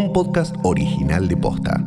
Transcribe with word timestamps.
un 0.00 0.14
podcast 0.14 0.56
original 0.62 1.28
de 1.28 1.36
Posta. 1.36 1.84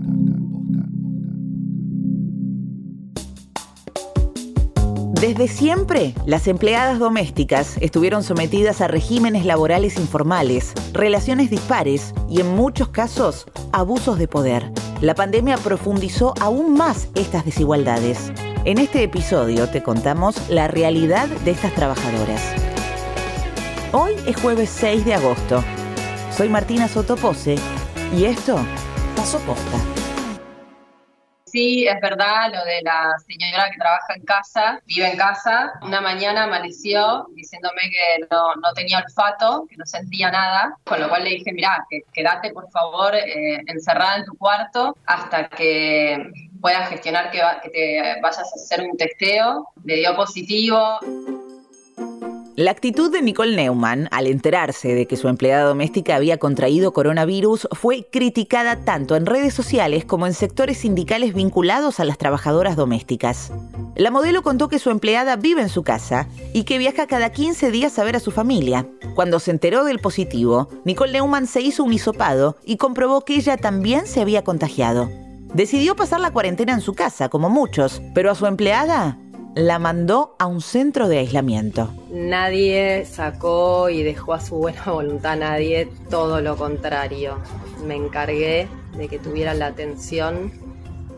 Desde 5.19 5.47
siempre, 5.47 6.13
las 6.27 6.47
empleadas 6.47 6.99
domésticas 6.99 7.77
estuvieron 7.81 8.21
sometidas 8.21 8.81
a 8.81 8.87
regímenes 8.87 9.45
laborales 9.45 9.97
informales, 9.97 10.73
relaciones 10.93 11.49
dispares 11.49 12.13
y 12.29 12.41
en 12.41 12.55
muchos 12.55 12.89
casos 12.89 13.47
abusos 13.71 14.19
de 14.19 14.27
poder. 14.27 14.71
La 15.01 15.15
pandemia 15.15 15.57
profundizó 15.57 16.35
aún 16.39 16.75
más 16.75 17.07
estas 17.15 17.45
desigualdades. 17.45 18.31
En 18.63 18.77
este 18.77 19.01
episodio 19.01 19.67
te 19.69 19.81
contamos 19.81 20.35
la 20.49 20.67
realidad 20.67 21.27
de 21.45 21.51
estas 21.51 21.73
trabajadoras. 21.73 22.41
Hoy 23.91 24.13
es 24.27 24.35
jueves 24.39 24.69
6 24.69 25.03
de 25.03 25.15
agosto. 25.15 25.63
Soy 26.35 26.49
Martina 26.49 26.87
Sotopose 26.87 27.55
y 28.13 28.25
esto 28.25 28.57
pasó 29.15 29.39
posta. 29.39 29.77
Sí, 31.45 31.87
es 31.87 32.01
verdad 32.01 32.51
lo 32.51 32.65
de 32.65 32.81
la 32.81 33.11
señora 33.27 33.69
que 33.69 33.77
trabaja 33.77 34.15
en 34.15 34.23
casa, 34.23 34.81
vive 34.85 35.11
en 35.11 35.17
casa. 35.17 35.73
Una 35.83 36.01
mañana 36.01 36.43
amaneció 36.43 37.27
diciéndome 37.35 37.81
que 37.83 38.25
no, 38.31 38.73
tenía 38.73 39.03
olfato, 39.05 39.67
que 39.69 39.77
no 39.77 39.85
sentía 39.85 40.31
nada, 40.31 40.75
con 40.83 40.99
lo 40.99 41.09
cual 41.09 41.23
le 41.23 41.31
dije, 41.31 41.51
mira, 41.53 41.85
que, 41.89 42.01
quédate 42.11 42.51
por 42.51 42.69
favor 42.71 43.15
eh, 43.15 43.61
encerrada 43.67 44.17
en 44.17 44.25
tu 44.25 44.35
cuarto 44.35 44.97
hasta 45.05 45.47
que 45.47 46.27
puedas 46.59 46.89
gestionar 46.89 47.29
que, 47.29 47.41
que 47.61 47.69
te 47.69 48.21
vayas 48.21 48.39
a 48.39 48.55
hacer 48.55 48.81
un 48.81 48.97
testeo. 48.97 49.69
Le 49.83 49.97
dio 49.97 50.15
positivo. 50.15 50.99
La 52.55 52.69
actitud 52.69 53.11
de 53.11 53.23
Nicole 53.23 53.55
Neumann 53.55 54.07
al 54.11 54.27
enterarse 54.27 54.93
de 54.93 55.07
que 55.07 55.17
su 55.17 55.27
empleada 55.27 55.63
doméstica 55.63 56.15
había 56.15 56.37
contraído 56.37 56.93
coronavirus 56.93 57.67
fue 57.71 58.07
criticada 58.11 58.85
tanto 58.85 59.15
en 59.15 59.25
redes 59.25 59.55
sociales 59.55 60.05
como 60.05 60.27
en 60.27 60.35
sectores 60.35 60.77
sindicales 60.77 61.33
vinculados 61.33 61.99
a 61.99 62.05
las 62.05 62.19
trabajadoras 62.19 62.75
domésticas. 62.75 63.51
La 63.95 64.11
modelo 64.11 64.43
contó 64.43 64.69
que 64.69 64.77
su 64.77 64.91
empleada 64.91 65.35
vive 65.35 65.63
en 65.63 65.69
su 65.69 65.81
casa 65.81 66.27
y 66.53 66.63
que 66.65 66.77
viaja 66.77 67.07
cada 67.07 67.31
15 67.31 67.71
días 67.71 67.97
a 67.97 68.03
ver 68.03 68.17
a 68.17 68.19
su 68.19 68.29
familia. 68.29 68.87
Cuando 69.15 69.39
se 69.39 69.49
enteró 69.49 69.83
del 69.83 69.97
positivo, 69.97 70.69
Nicole 70.85 71.13
Neumann 71.13 71.47
se 71.47 71.61
hizo 71.61 71.83
un 71.83 71.91
hisopado 71.93 72.57
y 72.63 72.77
comprobó 72.77 73.21
que 73.21 73.35
ella 73.35 73.57
también 73.57 74.05
se 74.05 74.21
había 74.21 74.43
contagiado. 74.43 75.09
Decidió 75.55 75.95
pasar 75.95 76.19
la 76.19 76.31
cuarentena 76.31 76.73
en 76.73 76.81
su 76.81 76.93
casa, 76.93 77.29
como 77.29 77.49
muchos, 77.49 77.99
pero 78.13 78.29
a 78.29 78.35
su 78.35 78.45
empleada 78.45 79.17
la 79.55 79.79
mandó 79.79 80.35
a 80.39 80.47
un 80.47 80.61
centro 80.61 81.07
de 81.07 81.19
aislamiento. 81.19 81.93
Nadie 82.11 83.05
sacó 83.05 83.89
y 83.89 84.03
dejó 84.03 84.33
a 84.33 84.41
su 84.41 84.55
buena 84.55 84.83
voluntad 84.87 85.33
a 85.33 85.35
nadie, 85.35 85.89
todo 86.09 86.41
lo 86.41 86.55
contrario. 86.57 87.37
Me 87.85 87.95
encargué 87.95 88.67
de 88.97 89.07
que 89.07 89.19
tuviera 89.19 89.53
la 89.53 89.67
atención 89.67 90.51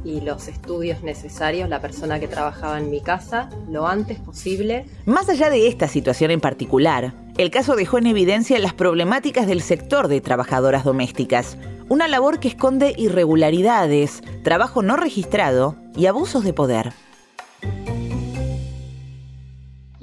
y 0.03 0.21
los 0.21 0.47
estudios 0.47 1.01
necesarios 1.01 1.67
la 1.67 1.81
persona 1.81 2.19
que 2.19 2.27
trabajaba 2.27 2.77
en 2.77 2.91
mi 2.91 3.01
casa 3.01 3.49
lo 3.69 3.87
antes 3.87 4.19
posible. 4.19 4.85
Más 5.05 5.29
allá 5.29 5.49
de 5.49 5.67
esta 5.67 5.87
situación 5.87 6.29
en 6.29 6.41
particular, 6.41 7.13
el 7.37 7.49
caso 7.49 7.75
dejó 7.75 7.97
en 7.97 8.07
evidencia 8.07 8.59
las 8.59 8.73
problemáticas 8.73 9.47
del 9.47 9.61
sector 9.61 10.07
de 10.07 10.21
trabajadoras 10.21 10.83
domésticas, 10.83 11.57
una 11.89 12.07
labor 12.07 12.39
que 12.39 12.47
esconde 12.47 12.93
irregularidades, 12.97 14.21
trabajo 14.43 14.83
no 14.83 14.95
registrado 14.95 15.75
y 15.95 16.05
abusos 16.05 16.43
de 16.43 16.53
poder 16.53 16.93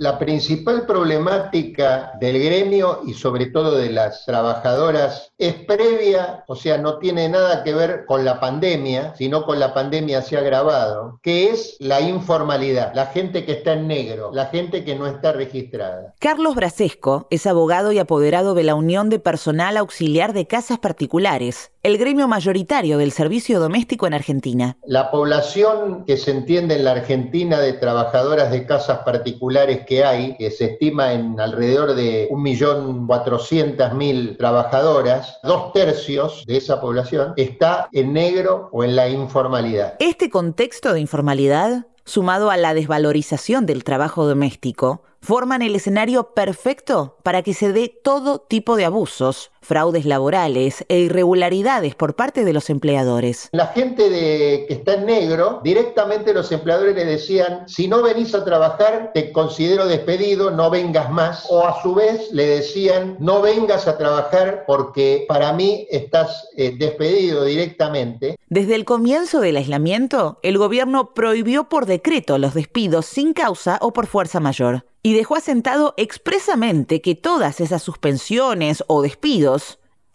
la 0.02 0.18
principal 0.18 0.84
problemática 0.84 2.14
del 2.18 2.42
gremio 2.42 3.02
y 3.06 3.14
sobre 3.14 3.46
todo 3.46 3.76
de 3.76 3.88
las 3.88 4.24
trabajadoras 4.26 5.30
es 5.38 5.54
previa, 5.54 6.42
o 6.48 6.56
sea, 6.56 6.76
no 6.78 6.98
tiene 6.98 7.28
nada 7.28 7.62
que 7.62 7.72
ver 7.72 8.04
con 8.04 8.24
la 8.24 8.40
pandemia, 8.40 9.14
sino 9.14 9.44
con 9.44 9.60
la 9.60 9.72
pandemia 9.72 10.20
se 10.22 10.36
ha 10.36 10.40
agravado, 10.40 11.20
que 11.22 11.50
es 11.50 11.76
la 11.78 12.00
informalidad, 12.00 12.92
la 12.96 13.06
gente 13.06 13.44
que 13.44 13.52
está 13.52 13.74
en 13.74 13.86
negro, 13.86 14.32
la 14.32 14.46
gente 14.46 14.82
que 14.82 14.96
no 14.96 15.06
está 15.06 15.30
registrada. 15.30 16.14
Carlos 16.18 16.56
Brasesco 16.56 17.28
es 17.30 17.46
abogado 17.46 17.92
y 17.92 18.00
apoderado 18.00 18.54
de 18.54 18.64
la 18.64 18.74
Unión 18.74 19.08
de 19.08 19.20
Personal 19.20 19.76
Auxiliar 19.76 20.32
de 20.32 20.48
Casas 20.48 20.80
Particulares, 20.80 21.70
el 21.84 21.98
gremio 21.98 22.26
mayoritario 22.26 22.98
del 22.98 23.12
servicio 23.12 23.60
doméstico 23.60 24.08
en 24.08 24.14
Argentina. 24.14 24.76
La 24.84 25.12
población 25.12 26.04
que 26.04 26.16
se 26.16 26.32
entiende 26.32 26.74
en 26.74 26.84
la 26.84 26.92
Argentina 26.92 27.60
de 27.60 27.72
trabajadoras 27.72 28.50
de 28.50 28.66
casas 28.66 29.00
particulares 29.04 29.80
que 29.86 29.91
hay, 29.98 30.36
que 30.36 30.50
se 30.50 30.72
estima 30.72 31.12
en 31.12 31.38
alrededor 31.38 31.94
de 31.94 32.28
1.400.000 32.30 34.36
trabajadoras, 34.36 35.38
dos 35.42 35.72
tercios 35.72 36.44
de 36.46 36.56
esa 36.56 36.80
población 36.80 37.34
está 37.36 37.88
en 37.92 38.12
negro 38.12 38.68
o 38.72 38.84
en 38.84 38.96
la 38.96 39.08
informalidad. 39.08 39.94
Este 39.98 40.30
contexto 40.30 40.92
de 40.92 41.00
informalidad, 41.00 41.86
sumado 42.04 42.50
a 42.50 42.56
la 42.56 42.74
desvalorización 42.74 43.66
del 43.66 43.84
trabajo 43.84 44.26
doméstico, 44.26 45.02
forman 45.20 45.62
el 45.62 45.76
escenario 45.76 46.34
perfecto 46.34 47.18
para 47.22 47.42
que 47.42 47.54
se 47.54 47.72
dé 47.72 47.92
todo 48.02 48.40
tipo 48.40 48.76
de 48.76 48.84
abusos, 48.84 49.51
fraudes 49.62 50.04
laborales 50.04 50.84
e 50.88 50.98
irregularidades 50.98 51.94
por 51.94 52.14
parte 52.14 52.44
de 52.44 52.52
los 52.52 52.68
empleadores. 52.68 53.48
La 53.52 53.68
gente 53.68 54.10
de, 54.10 54.66
que 54.66 54.74
está 54.74 54.94
en 54.94 55.06
negro, 55.06 55.60
directamente 55.64 56.34
los 56.34 56.50
empleadores 56.52 56.94
le 56.94 57.04
decían, 57.04 57.68
si 57.68 57.88
no 57.88 58.02
venís 58.02 58.34
a 58.34 58.44
trabajar, 58.44 59.12
te 59.14 59.32
considero 59.32 59.86
despedido, 59.86 60.50
no 60.50 60.70
vengas 60.70 61.10
más. 61.10 61.46
O 61.48 61.66
a 61.66 61.80
su 61.82 61.94
vez 61.94 62.30
le 62.32 62.46
decían, 62.46 63.16
no 63.20 63.40
vengas 63.40 63.86
a 63.86 63.96
trabajar 63.96 64.64
porque 64.66 65.24
para 65.28 65.52
mí 65.52 65.86
estás 65.90 66.48
eh, 66.56 66.74
despedido 66.76 67.44
directamente. 67.44 68.36
Desde 68.48 68.74
el 68.74 68.84
comienzo 68.84 69.40
del 69.40 69.56
aislamiento, 69.56 70.38
el 70.42 70.58
gobierno 70.58 71.14
prohibió 71.14 71.68
por 71.68 71.86
decreto 71.86 72.38
los 72.38 72.54
despidos 72.54 73.06
sin 73.06 73.32
causa 73.32 73.78
o 73.80 73.92
por 73.92 74.06
fuerza 74.06 74.40
mayor 74.40 74.84
y 75.02 75.14
dejó 75.14 75.36
asentado 75.36 75.94
expresamente 75.96 77.00
que 77.00 77.14
todas 77.14 77.60
esas 77.60 77.82
suspensiones 77.82 78.84
o 78.86 79.02
despidos 79.02 79.51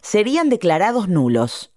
serían 0.00 0.48
declarados 0.48 1.08
nulos. 1.08 1.72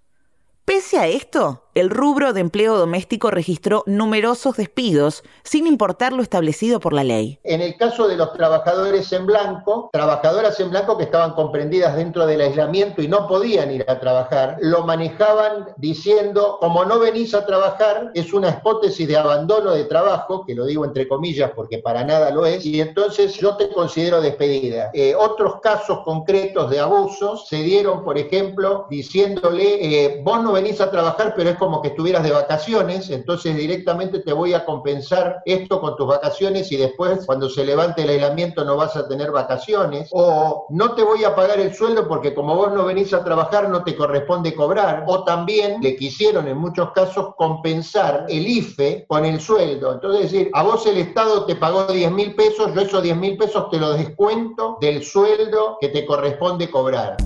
Pese 0.65 0.97
a 0.99 1.07
esto, 1.07 1.69
el 1.73 1.89
rubro 1.89 2.33
de 2.33 2.41
empleo 2.41 2.77
doméstico 2.77 3.31
registró 3.31 3.83
numerosos 3.85 4.57
despidos, 4.57 5.23
sin 5.43 5.67
importar 5.67 6.11
lo 6.11 6.21
establecido 6.21 6.81
por 6.81 6.91
la 6.91 7.03
ley. 7.03 7.39
En 7.43 7.61
el 7.61 7.77
caso 7.77 8.07
de 8.09 8.17
los 8.17 8.33
trabajadores 8.33 9.11
en 9.13 9.25
blanco, 9.25 9.89
trabajadoras 9.93 10.59
en 10.59 10.69
blanco 10.69 10.97
que 10.97 11.05
estaban 11.05 11.31
comprendidas 11.31 11.95
dentro 11.95 12.25
del 12.25 12.41
aislamiento 12.41 13.01
y 13.01 13.07
no 13.07 13.27
podían 13.27 13.71
ir 13.71 13.85
a 13.87 13.99
trabajar, 13.99 14.57
lo 14.59 14.85
manejaban 14.85 15.67
diciendo, 15.77 16.57
como 16.59 16.83
no 16.83 16.99
venís 16.99 17.33
a 17.33 17.45
trabajar, 17.45 18.11
es 18.15 18.33
una 18.33 18.49
hipótesis 18.49 19.07
de 19.07 19.15
abandono 19.15 19.71
de 19.71 19.85
trabajo, 19.85 20.45
que 20.45 20.55
lo 20.55 20.65
digo 20.65 20.83
entre 20.83 21.07
comillas 21.07 21.51
porque 21.55 21.77
para 21.77 22.03
nada 22.03 22.31
lo 22.31 22.45
es, 22.45 22.65
y 22.65 22.81
entonces 22.81 23.35
yo 23.35 23.55
te 23.55 23.69
considero 23.69 24.19
despedida. 24.19 24.91
Eh, 24.93 25.15
otros 25.15 25.61
casos 25.61 25.99
concretos 26.03 26.69
de 26.69 26.79
abusos 26.79 27.47
se 27.47 27.63
dieron, 27.63 28.03
por 28.03 28.17
ejemplo, 28.17 28.87
diciéndole, 28.89 30.05
eh, 30.05 30.21
vos 30.21 30.43
no 30.43 30.51
venís 30.51 30.81
a 30.81 30.91
trabajar, 30.91 31.33
pero 31.35 31.51
es 31.51 31.60
como 31.61 31.79
que 31.79 31.89
estuvieras 31.89 32.23
de 32.23 32.31
vacaciones, 32.31 33.11
entonces 33.11 33.55
directamente 33.55 34.17
te 34.17 34.33
voy 34.33 34.55
a 34.55 34.65
compensar 34.65 35.43
esto 35.45 35.79
con 35.79 35.95
tus 35.95 36.07
vacaciones 36.07 36.71
y 36.71 36.77
después 36.77 37.23
cuando 37.27 37.51
se 37.51 37.63
levante 37.63 38.01
el 38.01 38.09
aislamiento 38.09 38.65
no 38.65 38.77
vas 38.77 38.95
a 38.95 39.07
tener 39.07 39.29
vacaciones, 39.29 40.09
o 40.11 40.65
no 40.71 40.95
te 40.95 41.03
voy 41.03 41.23
a 41.23 41.35
pagar 41.35 41.59
el 41.59 41.71
sueldo 41.75 42.07
porque 42.07 42.33
como 42.33 42.55
vos 42.55 42.73
no 42.73 42.83
venís 42.85 43.13
a 43.13 43.23
trabajar 43.23 43.69
no 43.69 43.83
te 43.83 43.95
corresponde 43.95 44.55
cobrar, 44.55 45.03
o 45.05 45.23
también 45.23 45.79
le 45.83 45.95
quisieron 45.95 46.47
en 46.47 46.57
muchos 46.57 46.93
casos 46.93 47.35
compensar 47.37 48.25
el 48.27 48.47
IFE 48.47 49.05
con 49.07 49.23
el 49.23 49.39
sueldo, 49.39 49.93
entonces 49.93 50.31
decir, 50.31 50.49
a 50.53 50.63
vos 50.63 50.83
el 50.87 50.97
Estado 50.97 51.45
te 51.45 51.55
pagó 51.57 51.85
10 51.85 52.11
mil 52.11 52.33
pesos, 52.33 52.73
yo 52.73 52.81
esos 52.81 53.03
10 53.03 53.17
mil 53.17 53.37
pesos 53.37 53.69
te 53.69 53.77
los 53.77 53.99
descuento 53.99 54.79
del 54.81 55.03
sueldo 55.03 55.77
que 55.79 55.89
te 55.89 56.07
corresponde 56.07 56.71
cobrar. 56.71 57.17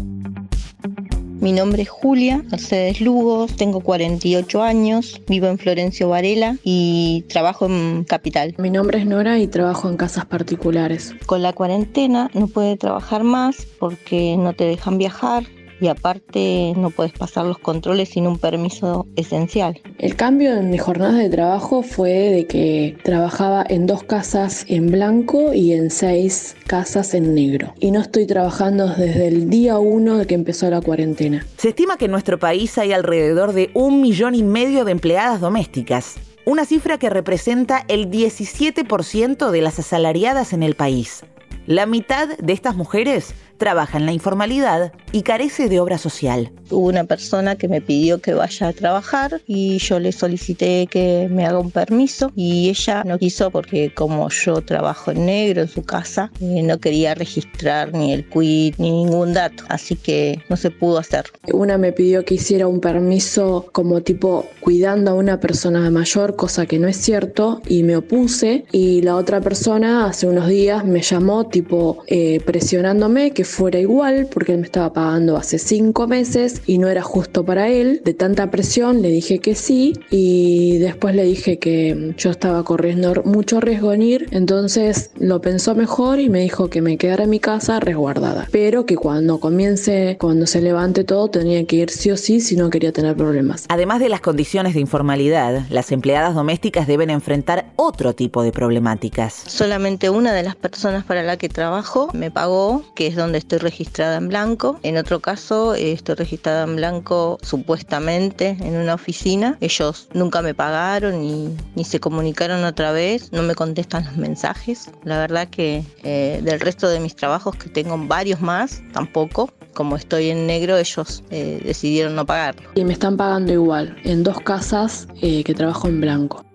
Mi 1.46 1.52
nombre 1.52 1.84
es 1.84 1.90
Julia 1.90 2.44
Mercedes 2.50 3.02
Lugo, 3.02 3.46
tengo 3.46 3.82
48 3.82 4.64
años, 4.64 5.22
vivo 5.28 5.46
en 5.46 5.60
Florencio 5.60 6.10
Varela 6.10 6.58
y 6.64 7.24
trabajo 7.30 7.68
en 7.68 8.04
Capital. 8.04 8.56
Mi 8.58 8.72
nombre 8.72 8.98
es 8.98 9.06
Nora 9.06 9.38
y 9.38 9.46
trabajo 9.46 9.88
en 9.88 9.96
casas 9.96 10.26
particulares. 10.26 11.14
Con 11.28 11.44
la 11.44 11.54
cuarentena 11.54 12.32
no 12.34 12.48
puede 12.48 12.78
trabajar 12.78 13.24
más 13.24 13.68
porque 13.78 14.38
no 14.38 14.54
te 14.54 14.64
dejan 14.64 14.98
viajar, 14.98 15.44
y 15.80 15.88
aparte 15.88 16.74
no 16.78 16.90
puedes 16.90 17.14
pasar 17.14 17.46
los 17.46 17.58
controles 17.58 18.10
sin 18.10 18.28
un 18.28 18.38
permiso 18.38 19.08
esencial. 19.16 19.82
El 19.98 20.16
cambio 20.16 20.56
en 20.56 20.70
mi 20.70 20.78
jornada 20.78 21.18
de 21.18 21.30
trabajo 21.30 21.82
fue 21.84 22.12
de 22.12 22.48
que 22.48 22.98
trabajaba 23.04 23.66
en 23.68 23.86
dos 23.86 24.04
casas 24.04 24.66
en 24.68 24.92
blanco 24.92 25.54
y 25.54 25.74
en 25.74 25.90
seis 25.90 26.56
casas 26.68 27.14
en 27.14 27.34
negro. 27.34 27.74
Y 27.80 27.92
no 27.92 28.02
estoy 28.02 28.26
trabajando 28.26 28.88
desde 28.88 29.28
el 29.28 29.50
día 29.50 29.78
uno 29.78 30.18
de 30.18 30.28
que 30.28 30.36
empezó 30.36 30.70
la 30.70 30.82
cuarentena. 30.82 31.46
Se 31.58 31.70
estima 31.70 31.98
que 31.98 32.06
en 32.06 32.12
nuestro 32.12 32.40
país 32.40 32.78
hay 32.78 32.94
alrededor 32.94 33.54
de 33.54 33.70
un 33.74 34.02
millón 34.02 34.36
y 34.36 34.44
medio 34.44 34.86
de 34.86 34.92
empleadas 34.92 35.42
domésticas. 35.42 36.16
Una 36.46 36.66
cifra 36.66 36.98
que 37.00 37.10
representa 37.10 37.84
el 37.88 38.12
17% 38.12 39.50
de 39.50 39.62
las 39.62 39.80
asalariadas 39.80 40.54
en 40.54 40.62
el 40.62 40.76
país. 40.76 41.24
La 41.66 41.88
mitad 41.88 42.38
de 42.38 42.54
estas 42.54 42.76
mujeres 42.76 43.34
trabaja 43.58 43.98
en 43.98 44.06
la 44.06 44.14
informalidad 44.14 44.94
y 45.12 45.22
carece 45.22 45.70
de 45.70 45.80
obra 45.80 45.98
social. 45.98 46.52
Hubo 46.70 46.88
una 46.88 47.04
persona 47.04 47.56
que 47.56 47.68
me 47.68 47.82
pidió 47.82 48.20
que 48.20 48.34
vaya 48.34 48.68
a 48.68 48.74
trabajar 48.74 49.42
y 49.48 49.78
yo 49.78 50.00
le 50.00 50.12
solicité 50.12 50.88
que 50.88 51.28
me 51.32 51.46
haga 51.46 51.60
un 51.60 51.72
permiso 51.72 52.32
y 52.36 52.70
ella 52.70 53.04
no 53.06 53.18
quiso 53.18 53.52
porque 53.52 53.94
como 53.94 54.30
yo 54.30 54.62
trabajo 54.62 55.12
en 55.12 55.26
negro 55.26 55.62
en 55.62 55.68
su 55.68 55.84
casa, 55.84 56.32
eh, 56.42 56.62
no 56.64 56.80
quería 56.80 57.16
registrar 57.16 57.94
ni 57.94 58.12
el 58.12 58.28
quit 58.28 58.76
ni 58.78 58.92
ningún 58.92 59.34
dato, 59.34 59.64
así 59.70 59.96
que 59.96 60.44
no 60.50 60.58
se 60.58 60.72
pudo 60.72 60.98
hacer. 60.98 61.26
Una 61.54 61.78
me 61.78 61.92
pidió 61.92 62.26
que 62.26 62.36
hiciera 62.36 62.68
un 62.68 62.82
permiso 62.82 63.68
como 63.72 64.02
tipo 64.02 64.46
cuidando 64.60 65.12
a 65.12 65.14
una 65.14 65.40
persona 65.40 65.90
mayor, 65.92 66.36
cosa 66.36 66.66
que 66.66 66.80
no 66.80 66.88
es 66.88 66.98
cierto, 66.98 67.62
y 67.68 67.84
me 67.84 67.96
opuse 67.96 68.66
y 68.72 69.02
la 69.02 69.16
otra 69.16 69.40
persona 69.40 70.08
hace 70.08 70.28
unos 70.28 70.48
días 70.48 70.84
me 70.86 71.02
llamó 71.02 71.48
tipo 71.48 72.04
eh, 72.08 72.40
presionándome 72.46 73.32
que 73.32 73.45
fuera 73.46 73.80
igual 73.80 74.28
porque 74.32 74.54
él 74.54 74.60
me 74.60 74.66
estaba 74.66 74.94
pagando 74.94 75.38
hace 75.38 75.58
cinco 75.58 76.08
meses 76.08 76.62
y 76.66 76.78
no 76.78 76.88
era 76.88 77.02
justo 77.02 77.46
para 77.46 77.70
él. 77.70 78.02
De 78.04 78.14
tanta 78.14 78.52
presión 78.52 79.02
le 79.02 79.10
dije 79.10 79.40
que 79.40 79.56
sí 79.56 79.94
y 80.10 80.78
después 80.80 81.16
le 81.16 81.24
dije 81.24 81.60
que 81.60 82.14
yo 82.18 82.32
estaba 82.32 82.64
corriendo 82.64 83.22
mucho 83.24 83.60
riesgo 83.60 83.94
en 83.94 84.02
ir, 84.02 84.28
entonces 84.32 85.12
lo 85.18 85.42
pensó 85.42 85.76
mejor 85.76 86.20
y 86.20 86.30
me 86.30 86.42
dijo 86.42 86.70
que 86.70 86.82
me 86.82 86.98
quedara 86.98 87.24
en 87.24 87.30
mi 87.30 87.40
casa 87.40 87.80
resguardada, 87.80 88.48
pero 88.52 88.86
que 88.86 88.96
cuando 88.96 89.40
comience, 89.40 90.18
cuando 90.20 90.48
se 90.48 90.62
levante 90.62 91.04
todo, 91.04 91.30
tenía 91.30 91.66
que 91.66 91.78
ir 91.78 91.90
sí 91.90 92.12
o 92.12 92.18
sí 92.18 92.42
si 92.42 92.56
no 92.56 92.70
quería 92.70 92.92
tener 92.92 93.16
problemas. 93.16 93.66
Además 93.70 94.00
de 94.00 94.10
las 94.10 94.22
condiciones 94.22 94.74
de 94.74 94.80
informalidad, 94.80 95.64
las 95.70 95.92
empleadas 95.92 96.36
domésticas 96.36 96.88
deben 96.88 97.10
enfrentar 97.10 97.72
otro 97.76 98.14
tipo 98.14 98.44
de 98.44 98.52
problemáticas. 98.52 99.34
Solamente 99.34 100.10
una 100.10 100.34
de 100.34 100.44
las 100.44 100.56
personas 100.56 101.04
para 101.04 101.24
la 101.24 101.38
que 101.38 101.50
trabajo 101.50 102.10
me 102.14 102.32
pagó, 102.32 102.84
que 102.96 103.08
es 103.08 103.16
donde 103.16 103.35
estoy 103.38 103.60
registrada 103.60 104.18
en 104.18 104.28
blanco. 104.28 104.80
En 104.84 104.98
otro 104.98 105.20
caso, 105.20 105.76
eh, 105.76 105.92
estoy 105.92 106.16
registrada 106.16 106.64
en 106.64 106.76
blanco 106.76 107.38
supuestamente 107.42 108.58
en 108.62 108.76
una 108.76 108.94
oficina. 108.94 109.58
Ellos 109.62 110.08
nunca 110.14 110.42
me 110.42 110.54
pagaron 110.54 111.22
ni, 111.22 111.84
se 111.84 112.00
comunicaron 112.00 112.64
otra 112.64 112.92
vez, 112.92 113.32
no 113.32 113.44
me 113.44 113.56
contestan 113.56 114.06
los 114.06 114.18
mensajes. 114.18 114.90
La 115.04 115.20
verdad 115.20 115.48
que 115.50 115.84
eh, 116.04 116.42
del 116.44 116.60
resto 116.60 116.90
de 116.90 117.00
mis 117.00 117.16
trabajos, 117.16 117.56
que 117.56 117.70
tengo 117.70 117.98
varios 117.98 118.42
más, 118.42 118.82
tampoco. 118.94 119.50
Como 119.74 119.98
estoy 119.98 120.30
en 120.30 120.48
negro, 120.48 120.78
ellos 120.78 121.24
eh, 121.32 121.62
decidieron 121.64 122.16
no 122.16 122.26
pagarlo. 122.26 122.70
Y 122.76 122.86
me 122.86 122.94
están 122.94 123.18
pagando 123.18 123.52
igual, 123.52 123.98
en 124.04 124.24
dos 124.24 124.40
casas 124.40 125.08
que 125.20 125.54
trabajo 125.54 125.88
en 125.88 126.02
blanco. 126.02 126.46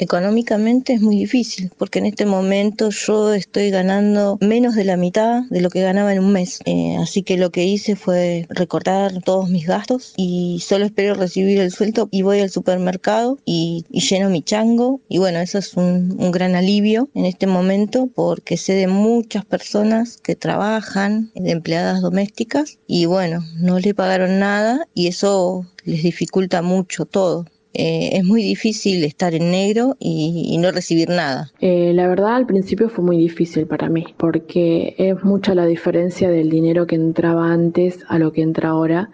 Económicamente 0.00 0.94
es 0.94 1.02
muy 1.02 1.16
difícil 1.16 1.70
porque 1.76 1.98
en 1.98 2.06
este 2.06 2.24
momento 2.24 2.88
yo 2.88 3.34
estoy 3.34 3.68
ganando 3.68 4.38
menos 4.40 4.74
de 4.74 4.84
la 4.84 4.96
mitad 4.96 5.42
de 5.50 5.60
lo 5.60 5.68
que 5.68 5.82
ganaba 5.82 6.14
en 6.14 6.20
un 6.20 6.32
mes. 6.32 6.60
Eh, 6.64 6.96
así 6.96 7.22
que 7.22 7.36
lo 7.36 7.50
que 7.50 7.66
hice 7.66 7.96
fue 7.96 8.46
recortar 8.48 9.20
todos 9.22 9.50
mis 9.50 9.66
gastos 9.66 10.14
y 10.16 10.62
solo 10.66 10.86
espero 10.86 11.12
recibir 11.12 11.60
el 11.60 11.70
sueldo 11.70 12.08
y 12.10 12.22
voy 12.22 12.40
al 12.40 12.48
supermercado 12.48 13.38
y, 13.44 13.84
lleno 13.90 14.30
mi 14.30 14.40
chango. 14.42 15.02
Y 15.10 15.18
bueno, 15.18 15.38
eso 15.38 15.58
es 15.58 15.74
un, 15.74 16.16
un 16.18 16.30
gran 16.30 16.54
alivio 16.54 17.10
en 17.14 17.26
este 17.26 17.46
momento 17.46 18.08
porque 18.14 18.56
sé 18.56 18.72
de 18.72 18.86
muchas 18.86 19.44
personas 19.44 20.16
que 20.16 20.34
trabajan 20.34 21.30
de 21.34 21.50
empleadas 21.50 22.00
domésticas 22.00 22.78
y 22.86 23.04
bueno, 23.04 23.44
no 23.58 23.78
le 23.78 23.92
pagaron 23.92 24.38
nada 24.38 24.88
y 24.94 25.08
eso 25.08 25.66
les 25.84 26.02
dificulta 26.02 26.62
mucho 26.62 27.04
todo. 27.04 27.44
Eh, 27.72 28.16
es 28.18 28.24
muy 28.24 28.42
difícil 28.42 29.04
estar 29.04 29.32
en 29.32 29.52
negro 29.52 29.96
y, 30.00 30.58
no 30.58 30.72
recibir 30.72 31.08
nada. 31.08 31.52
Eh, 31.60 31.92
la 31.94 32.08
verdad 32.08 32.34
al 32.34 32.46
principio 32.46 32.88
fue 32.88 33.04
muy 33.04 33.16
difícil 33.16 33.66
para 33.66 33.88
mí 33.88 34.06
porque 34.16 34.94
es 34.98 35.22
mucha 35.22 35.54
la 35.54 35.66
diferencia 35.66 36.28
del 36.28 36.50
dinero 36.50 36.86
que 36.86 36.96
entraba 36.96 37.52
antes 37.52 38.00
a 38.08 38.18
lo 38.18 38.32
que 38.32 38.42
entra 38.42 38.70
ahora. 38.70 39.10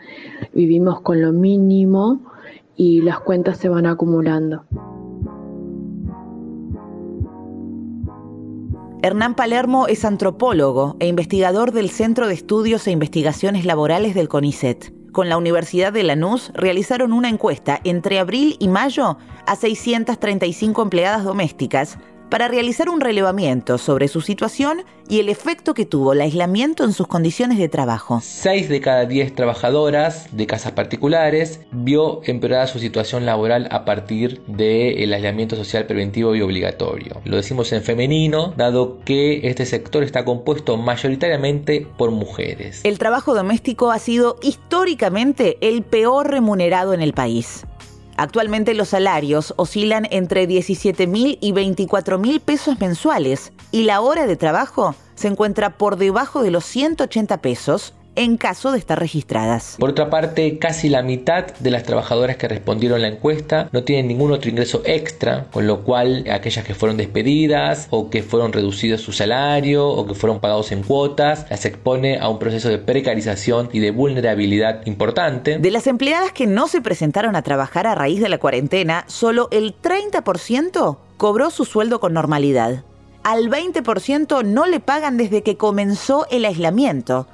Vivimos 0.55 1.03
con 1.03 1.21
lo 1.21 1.33
mínimo 1.33 2.23
y 2.77 3.03
las 3.03 3.21
cuentas 3.21 3.59
se 3.59 3.69
van 3.69 3.87
acumulando. 3.87 4.65
Hernán 9.03 9.37
Palermo 9.37 9.87
es 9.87 10.05
antropólogo 10.05 10.97
e 10.99 11.07
investigador 11.07 11.73
del 11.73 11.91
Centro 11.91 12.27
de 12.27 12.35
Estudios 12.35 12.87
e 12.87 12.91
Investigaciones 12.91 13.67
Laborales 13.67 14.15
del 14.15 14.29
CONICET 14.29 14.96
con 15.17 15.31
la 15.31 15.39
Universidad 15.39 15.95
de 15.95 16.03
Lanús 16.03 16.51
realizaron 16.53 17.15
una 17.15 17.31
encuesta 17.31 17.81
entre 17.85 18.19
abril 18.19 18.55
y 18.59 18.69
mayo 18.69 19.17
a 19.47 19.57
635 19.57 20.83
empleadas 20.83 21.25
domésticas 21.25 21.97
para 22.29 22.49
realizar 22.49 22.89
un 22.89 23.01
relevamiento 23.01 23.79
sobre 23.79 24.09
su 24.09 24.21
situación 24.21 24.83
y 25.09 25.21
el 25.21 25.29
efecto 25.29 25.75
que 25.75 25.87
tuvo 25.87 26.13
el 26.13 26.21
aislamiento 26.21 26.85
en 26.85 26.93
sus 26.93 27.07
condiciones 27.07 27.59
de 27.59 27.69
trabajo. 27.69 28.21
Seis 28.23 28.69
de 28.69 28.81
cada 28.81 29.07
diez 29.07 29.35
trabajadoras 29.35 30.29
de 30.33 30.47
casas 30.47 30.73
particulares 30.73 31.61
vio 31.71 32.21
empeorada 32.25 32.67
su 32.67 32.79
situación 32.79 33.25
laboral 33.25 33.69
a 33.71 33.85
partir 33.85 34.43
del 34.47 35.13
aislamiento 35.13 35.57
social 35.57 35.87
preventivo 35.87 36.35
y 36.35 36.41
obligatorio. 36.41 37.21
Lo 37.25 37.37
decimos 37.37 37.73
en 37.73 37.83
femenino, 37.83 38.53
dado 38.57 38.99
que 39.05 39.49
este 39.49 39.67
sector 39.67 40.03
está 40.03 40.25
compuesto 40.25 40.77
mayoritariamente 40.77 41.87
por 41.97 42.11
mujeres. 42.11 42.81
El 42.85 42.99
trabajo 42.99 43.35
doméstico 43.35 43.91
ha 43.91 43.99
sido 43.99 44.37
históricamente 44.43 45.59
el 45.61 45.83
peor 45.83 46.31
remunerado 46.31 46.95
en 46.95 47.01
el 47.01 47.13
país. 47.13 47.65
Actualmente 48.17 48.75
los 48.75 48.89
salarios 48.89 49.53
oscilan 49.57 50.07
entre 50.11 50.47
17 50.47 51.07
mil 51.07 51.39
y 51.41 51.53
24 51.53 52.19
mil 52.19 52.41
pesos 52.41 52.81
mensuales 52.81 53.53
y 53.73 53.83
la 53.83 54.01
hora 54.01 54.27
de 54.27 54.37
trabajo 54.37 54.95
se 55.15 55.29
encuentra 55.29 55.77
por 55.77 55.97
debajo 55.97 56.43
de 56.43 56.51
los 56.51 56.65
180 56.65 57.43
pesos 57.43 57.95
en 58.17 58.37
caso 58.37 58.73
de 58.73 58.79
estar 58.79 58.99
registradas. 58.99 59.77
Por 59.79 59.91
otra 59.91 60.11
parte, 60.11 60.59
casi 60.59 60.89
la 60.89 61.03
mitad 61.03 61.47
de 61.59 61.71
las 61.71 61.85
trabajadoras 61.85 62.37
que 62.37 62.49
respondieron 62.49 63.03
la 63.03 63.09
encuesta 63.09 63.69
no 63.73 63.85
tienen 63.85 64.09
ningún 64.09 64.33
otro 64.33 64.51
ingreso 64.51 64.83
extra, 64.85 65.47
con 65.53 65.67
lo 65.67 65.85
cual 65.85 66.25
aquellas 66.31 66.65
que 66.65 66.75
fueron 66.75 66.97
despedidas 66.97 67.87
o 67.91 68.11
que 68.11 68.23
fueron 68.23 68.53
reducidos 68.53 69.03
su 69.03 69.13
salario 69.13 69.87
o 69.89 70.07
que 70.07 70.15
fueron 70.15 70.41
pagados 70.41 70.73
en 70.73 70.83
cuotas, 70.83 71.47
las 71.51 71.65
expone 71.65 72.19
a 72.19 72.29
un 72.29 72.39
proceso 72.39 72.69
de 72.69 72.79
precarización 72.79 73.69
y 73.73 73.81
de 73.81 73.91
vulnerabilidad 73.91 74.85
importante. 74.87 75.59
De 75.59 75.71
las 75.71 75.87
empleadas 75.87 76.33
que 76.33 76.47
no 76.47 76.67
se 76.67 76.81
presentaron 76.81 77.37
a 77.37 77.43
trabajar 77.43 77.87
a 77.87 77.95
raíz 77.95 78.21
de 78.21 78.29
la 78.29 78.39
cuarentena, 78.39 79.05
solo 79.07 79.49
el 79.51 79.75
30% 79.81 80.97
cobró 81.17 81.51
su 81.51 81.65
sueldo 81.65 82.01
con 82.01 82.15
normalidad. 82.15 82.85
Al 83.23 83.51
20% 83.51 84.45
no 84.45 84.67
le 84.67 84.79
pagan 84.79 85.17
desde 85.17 85.43
que 85.43 85.57
comenzó 85.57 86.27
el 86.31 86.45
aislamiento 86.45 87.27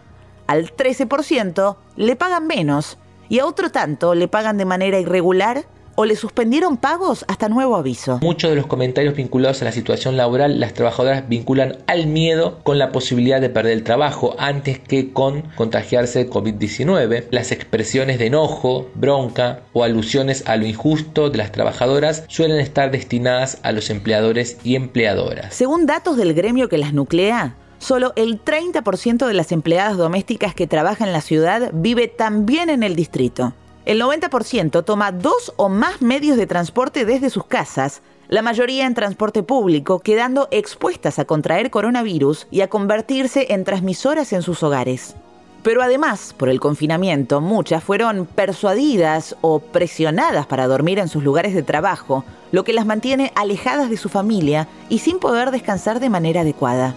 al 0.47 0.75
13% 0.75 1.77
le 1.97 2.17
pagan 2.17 2.47
menos 2.47 2.99
y 3.29 3.39
a 3.39 3.47
otro 3.47 3.71
tanto 3.71 4.15
le 4.15 4.29
pagan 4.29 4.59
de 4.59 4.65
manera 4.65 5.01
irregular 5.01 5.65
o 5.95 6.05
le 6.05 6.17
suspendieron 6.17 6.77
pagos 6.77 7.25
hasta 7.29 7.49
nuevo 7.49 7.77
aviso. 7.77 8.19
Muchos 8.23 8.51
de 8.51 8.57
los 8.57 8.67
comentarios 8.67 9.15
vinculados 9.15 9.63
a 9.63 9.67
la 9.67 9.73
situación 9.73 10.17
laboral, 10.17 10.61
las 10.61 10.75
trabajadoras 10.75 11.29
vinculan 11.29 11.79
al 11.87 12.07
miedo 12.07 12.61
con 12.63 12.79
la 12.79 12.93
posibilidad 12.93 13.41
de 13.41 13.51
perder 13.51 13.73
el 13.73 13.85
trabajo 13.85 14.35
antes 14.39 14.79
que 14.79 15.13
con 15.13 15.43
contagiarse 15.55 16.21
de 16.21 16.31
COVID-19. 16.31 17.27
Las 17.31 17.53
expresiones 17.53 18.19
de 18.19 18.27
enojo, 18.27 18.89
bronca 18.95 19.61
o 19.73 19.85
alusiones 19.85 20.45
a 20.47 20.57
lo 20.57 20.67
injusto 20.67 21.31
de 21.31 21.39
las 21.39 21.53
trabajadoras 21.53 22.25
suelen 22.29 22.61
estar 22.61 22.91
destinadas 22.91 23.59
a 23.63 23.73
los 23.73 23.91
empleadores 23.91 24.59
y 24.65 24.77
empleadoras. 24.77 25.55
Según 25.55 25.87
datos 25.87 26.17
del 26.17 26.35
gremio 26.35 26.69
que 26.69 26.79
las 26.79 26.93
nuclea, 26.93 27.57
solo 27.83 28.13
el 28.17 28.43
30% 28.43 29.27
de 29.27 29.35
las 29.35 29.53
empleadas 29.53 29.97
domésticas 29.97 30.55
que 30.55 30.67
trabajan 30.67 31.09
en 31.09 31.13
la 31.13 31.21
ciudad 31.21 31.71
vive 31.75 32.09
también 32.09 32.71
en 32.71 32.83
el 32.83 32.95
distrito. 32.95 33.53
El 33.85 34.01
90% 34.01 34.85
toma 34.85 35.11
dos 35.11 35.53
o 35.57 35.69
más 35.69 36.01
medios 36.01 36.37
de 36.37 36.47
transporte 36.47 37.05
desde 37.05 37.31
sus 37.31 37.45
casas, 37.45 38.01
la 38.29 38.41
mayoría 38.41 38.87
en 38.87 38.95
transporte 38.95 39.43
público, 39.43 39.99
quedando 39.99 40.47
expuestas 40.53 41.19
a 41.19 41.25
contraer 41.25 41.71
coronavirus 41.71 42.47
y 42.51 42.61
a 42.61 42.69
convertirse 42.69 43.53
en 43.53 43.65
transmisoras 43.65 44.33
en 44.33 44.43
sus 44.43 44.63
hogares. 44.63 45.17
Pero 45.65 45.83
además, 45.83 46.35
por 46.37 46.49
el 46.49 46.61
confinamiento, 46.61 47.41
muchas 47.41 47.83
fueron 47.83 48.27
persuadidas 48.27 49.37
o 49.41 49.59
presionadas 49.59 50.47
para 50.47 50.67
dormir 50.67 50.99
en 51.01 51.09
sus 51.09 51.25
lugares 51.25 51.55
de 51.55 51.63
trabajo, 51.63 52.25
lo 52.53 52.65
que 52.65 52.73
las 52.73 52.87
mantiene 52.87 53.33
alejadas 53.35 53.91
de 53.91 53.97
su 53.97 54.09
familia 54.09 54.69
y 54.89 55.01
sin 55.01 55.19
poder 55.19 55.51
descansar 55.51 56.01
de 56.01 56.11
manera 56.11 56.43
adecuada. 56.43 56.95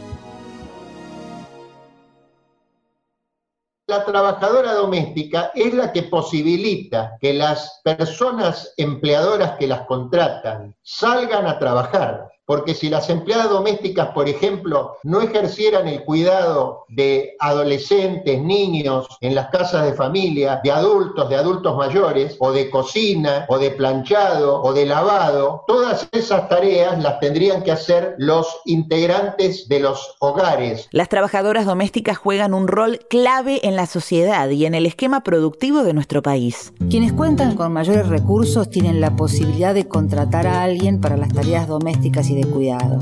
La 3.88 4.04
trabajadora 4.04 4.74
doméstica 4.74 5.52
es 5.54 5.72
la 5.74 5.94
que 5.94 6.04
posibilita 6.04 7.18
que 7.22 7.36
las 7.36 7.82
personas 7.84 8.74
empleadoras 8.78 9.58
que 9.60 9.68
las 9.68 9.82
contratan 9.82 10.76
salgan 10.82 11.46
a 11.46 11.60
trabajar 11.60 12.32
porque 12.46 12.74
si 12.74 12.90
las 12.90 13.10
empleadas 13.10 13.50
domésticas, 13.50 14.10
por 14.10 14.30
ejemplo, 14.30 14.98
no 15.04 15.22
ejercieran 15.22 15.88
el 15.88 16.04
cuidado 16.04 16.86
de 16.90 17.36
adolescentes, 17.40 18.42
niños 18.42 19.08
en 19.22 19.36
las 19.36 19.48
casas 19.48 19.86
de 19.86 19.94
familia, 19.94 20.62
de 20.64 20.72
adultos, 20.72 21.30
de 21.30 21.36
adultos 21.36 21.76
mayores, 21.76 22.36
o 22.40 22.52
de 22.52 22.70
cocina, 22.70 23.46
o 23.50 23.58
de 23.58 23.72
planchado, 23.72 24.62
o 24.62 24.74
de 24.74 24.86
lavado, 24.86 25.64
todas 25.68 26.08
esas 26.12 26.48
tareas 26.50 27.02
las 27.02 27.20
tendrían 27.20 27.64
que 27.64 27.72
hacer 27.72 28.16
los 28.18 28.48
integrantes 28.66 29.68
de 29.68 29.80
los 29.80 30.16
hogares. 30.20 30.88
Las 30.92 31.10
trabajadoras 31.10 31.66
domésticas 31.66 32.18
juegan 32.18 32.54
un 32.54 32.68
rol 32.68 33.00
clave 33.10 33.68
en 33.68 33.76
la 33.76 33.86
sociedad 33.86 34.50
y 34.50 34.66
en 34.66 34.76
el 34.76 34.86
esquema 34.86 35.24
productivo 35.24 35.84
de 35.84 35.94
nuestro 35.94 36.22
país. 36.22 36.74
Quienes 36.90 37.14
cuentan 37.14 37.56
con 37.56 37.74
mayores 37.74 38.08
recursos 38.08 38.70
tienen 38.70 39.02
la 39.02 39.16
posibilidad 39.16 39.74
de 39.74 39.88
contratar 39.88 40.48
a 40.48 40.64
alguien 40.64 41.02
para 41.02 41.18
las 41.18 41.34
tareas 41.34 41.68
domésticas 41.68 42.30
y 42.30 42.35
de 42.36 42.46
cuidado. 42.46 43.00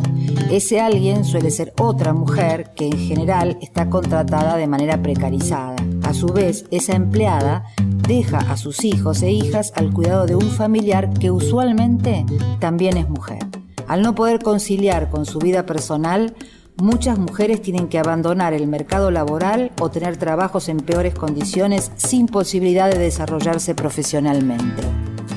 Ese 0.50 0.80
alguien 0.80 1.26
suele 1.26 1.52
ser 1.52 1.74
otra 1.80 2.14
mujer 2.14 2.72
que 2.76 2.88
en 2.88 2.98
general 2.98 3.58
está 3.62 3.90
contratada 3.90 4.56
de 4.56 4.68
manera 4.68 5.02
precarizada. 5.02 5.76
A 6.04 6.14
su 6.14 6.28
vez, 6.28 6.66
esa 6.72 6.96
empleada 6.96 7.66
deja 8.08 8.38
a 8.38 8.58
sus 8.58 8.84
hijos 8.84 9.22
e 9.22 9.32
hijas 9.32 9.74
al 9.76 9.92
cuidado 9.92 10.26
de 10.26 10.36
un 10.36 10.50
familiar 10.50 11.12
que 11.14 11.32
usualmente 11.32 12.26
también 12.60 12.98
es 12.98 13.10
mujer. 13.10 13.46
Al 13.88 14.02
no 14.02 14.16
poder 14.16 14.40
conciliar 14.40 15.10
con 15.10 15.26
su 15.26 15.40
vida 15.40 15.66
personal, 15.66 16.36
muchas 16.78 17.18
mujeres 17.18 17.62
tienen 17.62 17.88
que 17.88 18.00
abandonar 18.00 18.54
el 18.54 18.68
mercado 18.68 19.12
laboral 19.12 19.72
o 19.80 19.90
tener 19.90 20.18
trabajos 20.18 20.70
en 20.70 20.78
peores 20.78 21.14
condiciones 21.14 21.92
sin 21.96 22.28
posibilidad 22.28 22.90
de 22.90 22.98
desarrollarse 22.98 23.76
profesionalmente. 23.76 24.84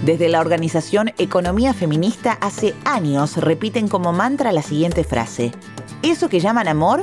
Desde 0.06 0.28
la 0.28 0.40
organización 0.40 1.12
Economía 1.18 1.74
Feminista 1.74 2.38
hace 2.40 2.76
años 2.84 3.38
repiten 3.38 3.88
como 3.88 4.12
mantra 4.12 4.52
la 4.52 4.62
siguiente 4.62 5.02
frase. 5.02 5.50
Eso 6.00 6.28
que 6.28 6.38
llaman 6.38 6.68
amor 6.68 7.02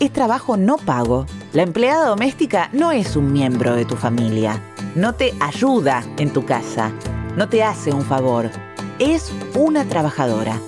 es 0.00 0.12
trabajo 0.12 0.58
no 0.58 0.76
pago. 0.76 1.24
La 1.54 1.62
empleada 1.62 2.06
doméstica 2.06 2.68
no 2.74 2.92
es 2.92 3.16
un 3.16 3.32
miembro 3.32 3.74
de 3.74 3.86
tu 3.86 3.96
familia. 3.96 4.60
No 4.94 5.14
te 5.14 5.32
ayuda 5.40 6.04
en 6.18 6.30
tu 6.30 6.44
casa. 6.44 6.92
No 7.38 7.48
te 7.48 7.62
hace 7.62 7.90
un 7.90 8.02
favor. 8.02 8.50
Es 8.98 9.32
una 9.54 9.86
trabajadora. 9.86 10.60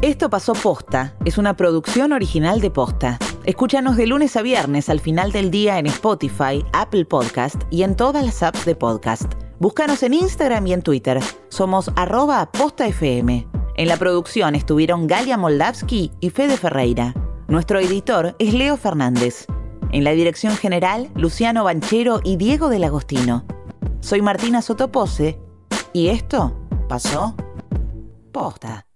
Esto 0.00 0.30
pasó 0.30 0.54
posta. 0.54 1.14
Es 1.26 1.36
una 1.36 1.58
producción 1.58 2.12
original 2.12 2.62
de 2.62 2.70
posta. 2.70 3.18
Escúchanos 3.44 3.96
de 3.96 4.06
lunes 4.06 4.36
a 4.36 4.42
viernes 4.42 4.88
al 4.88 5.00
final 5.00 5.32
del 5.32 5.50
día 5.50 5.78
en 5.78 5.86
Spotify, 5.86 6.64
Apple 6.72 7.04
Podcast 7.04 7.62
y 7.70 7.82
en 7.82 7.96
todas 7.96 8.24
las 8.24 8.42
apps 8.42 8.64
de 8.64 8.74
podcast. 8.74 9.32
Búscanos 9.58 10.02
en 10.02 10.14
Instagram 10.14 10.66
y 10.66 10.72
en 10.72 10.82
Twitter. 10.82 11.20
Somos 11.48 11.90
arroba 11.96 12.50
postafm. 12.52 13.46
En 13.76 13.88
la 13.88 13.96
producción 13.96 14.54
estuvieron 14.54 15.06
Galia 15.06 15.38
Moldavsky 15.38 16.12
y 16.20 16.30
Fede 16.30 16.56
Ferreira. 16.56 17.14
Nuestro 17.48 17.78
editor 17.78 18.36
es 18.38 18.52
Leo 18.52 18.76
Fernández. 18.76 19.46
En 19.92 20.04
la 20.04 20.10
dirección 20.10 20.54
general, 20.56 21.10
Luciano 21.14 21.64
Banchero 21.64 22.20
y 22.22 22.36
Diego 22.36 22.68
del 22.68 22.84
Agostino. 22.84 23.44
Soy 24.00 24.20
Martina 24.20 24.60
Sotopose 24.62 25.38
y 25.92 26.08
esto 26.08 26.54
pasó 26.88 27.34
posta. 28.32 28.87